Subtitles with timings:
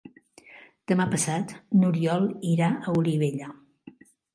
[0.93, 3.57] Demà passat n'Oriol irà a Olivella.